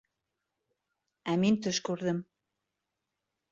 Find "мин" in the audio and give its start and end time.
1.43-1.61